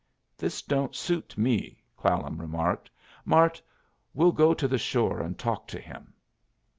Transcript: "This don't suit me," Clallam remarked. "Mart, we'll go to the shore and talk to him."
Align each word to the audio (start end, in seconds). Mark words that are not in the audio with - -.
"This 0.35 0.63
don't 0.63 0.95
suit 0.95 1.37
me," 1.37 1.83
Clallam 1.95 2.41
remarked. 2.41 2.89
"Mart, 3.23 3.61
we'll 4.15 4.31
go 4.31 4.51
to 4.51 4.67
the 4.67 4.79
shore 4.79 5.19
and 5.19 5.37
talk 5.37 5.67
to 5.67 5.79
him." 5.79 6.15